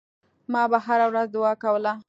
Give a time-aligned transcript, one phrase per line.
[0.51, 1.93] ما به هره ورځ دعا کوله.